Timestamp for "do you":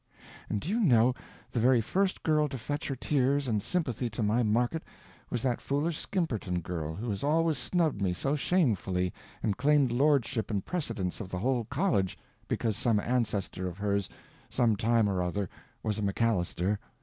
0.59-0.79